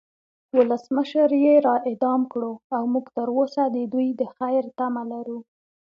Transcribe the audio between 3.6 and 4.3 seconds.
د دوی د